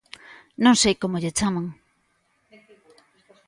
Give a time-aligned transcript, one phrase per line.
[0.63, 1.65] Non sei como lle chaman.